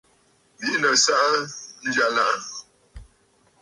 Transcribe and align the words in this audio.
Bìʼinə̀ 0.59 0.93
saʼa 1.05 1.29
njyàlàʼà. 1.85 2.25